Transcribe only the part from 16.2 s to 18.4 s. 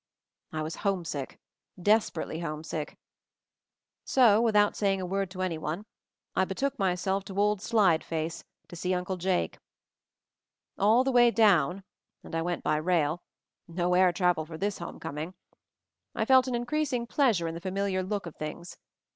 felt an increasing pleasure in the familiar look of